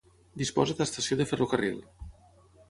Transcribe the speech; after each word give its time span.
Disposa 0.41 0.75
d'estació 0.79 1.19
de 1.19 1.29
ferrocarril. 1.33 1.77